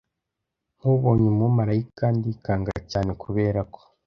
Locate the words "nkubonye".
0.77-1.27